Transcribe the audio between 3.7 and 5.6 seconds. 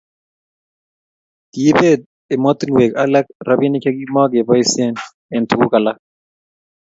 che kimukeboisie eng'